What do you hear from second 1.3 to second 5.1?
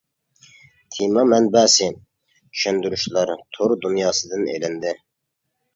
مەنبەسى: چۈشەندۈرۈشلەر تور دۇنياسىدىن ئېلىندى.